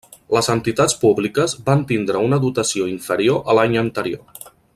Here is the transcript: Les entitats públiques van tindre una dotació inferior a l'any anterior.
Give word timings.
Les 0.35 0.47
entitats 0.53 0.95
públiques 1.03 1.53
van 1.67 1.83
tindre 1.93 2.23
una 2.29 2.41
dotació 2.47 2.89
inferior 2.95 3.45
a 3.55 3.59
l'any 3.61 3.79
anterior. 3.87 4.51